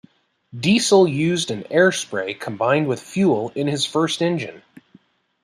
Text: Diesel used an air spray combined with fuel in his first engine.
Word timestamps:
Diesel 0.59 1.07
used 1.07 1.51
an 1.51 1.63
air 1.69 1.91
spray 1.91 2.33
combined 2.33 2.87
with 2.87 2.99
fuel 2.99 3.51
in 3.53 3.67
his 3.67 3.85
first 3.85 4.19
engine. 4.23 4.63